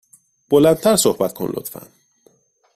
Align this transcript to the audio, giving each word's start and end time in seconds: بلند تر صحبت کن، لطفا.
بلند 0.49 0.77
تر 0.77 0.95
صحبت 0.95 1.33
کن، 1.33 1.45
لطفا. 1.55 1.87